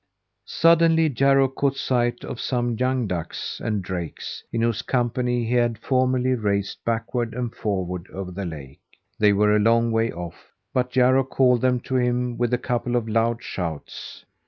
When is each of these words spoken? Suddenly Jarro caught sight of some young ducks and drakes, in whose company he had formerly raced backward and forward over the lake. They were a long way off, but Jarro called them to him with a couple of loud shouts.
Suddenly 0.47 1.09
Jarro 1.09 1.47
caught 1.47 1.77
sight 1.77 2.23
of 2.25 2.39
some 2.39 2.71
young 2.73 3.05
ducks 3.05 3.61
and 3.63 3.83
drakes, 3.83 4.43
in 4.51 4.63
whose 4.63 4.81
company 4.81 5.45
he 5.45 5.53
had 5.53 5.77
formerly 5.77 6.33
raced 6.33 6.83
backward 6.83 7.35
and 7.35 7.53
forward 7.53 8.07
over 8.11 8.31
the 8.31 8.45
lake. 8.47 8.81
They 9.19 9.31
were 9.31 9.55
a 9.55 9.59
long 9.59 9.91
way 9.91 10.11
off, 10.11 10.53
but 10.73 10.89
Jarro 10.89 11.23
called 11.23 11.61
them 11.61 11.79
to 11.81 11.97
him 11.97 12.35
with 12.35 12.51
a 12.51 12.57
couple 12.57 12.95
of 12.95 13.07
loud 13.07 13.43
shouts. 13.43 14.25